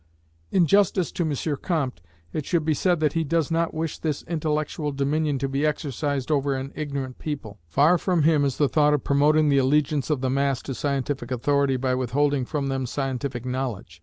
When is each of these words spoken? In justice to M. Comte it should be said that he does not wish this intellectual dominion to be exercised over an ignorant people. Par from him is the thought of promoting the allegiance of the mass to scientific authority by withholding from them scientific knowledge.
In 0.49 0.65
justice 0.65 1.11
to 1.11 1.23
M. 1.23 1.57
Comte 1.57 2.01
it 2.33 2.43
should 2.47 2.65
be 2.65 2.73
said 2.73 2.99
that 3.01 3.13
he 3.13 3.23
does 3.23 3.51
not 3.51 3.71
wish 3.71 3.99
this 3.99 4.23
intellectual 4.23 4.91
dominion 4.91 5.37
to 5.37 5.47
be 5.47 5.63
exercised 5.63 6.31
over 6.31 6.55
an 6.55 6.71
ignorant 6.75 7.19
people. 7.19 7.59
Par 7.71 7.99
from 7.99 8.23
him 8.23 8.43
is 8.43 8.57
the 8.57 8.67
thought 8.67 8.95
of 8.95 9.03
promoting 9.03 9.49
the 9.49 9.59
allegiance 9.59 10.09
of 10.09 10.21
the 10.21 10.29
mass 10.31 10.59
to 10.63 10.73
scientific 10.73 11.29
authority 11.29 11.77
by 11.77 11.93
withholding 11.93 12.45
from 12.45 12.65
them 12.65 12.87
scientific 12.87 13.45
knowledge. 13.45 13.99